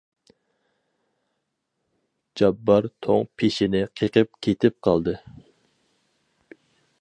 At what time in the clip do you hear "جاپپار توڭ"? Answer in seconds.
2.41-3.29